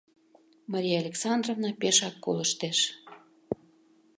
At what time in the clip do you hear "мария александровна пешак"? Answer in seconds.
0.71-2.15